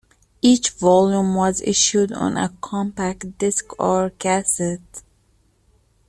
[0.41, 5.03] Each volume was issued on a compact disc or cassette.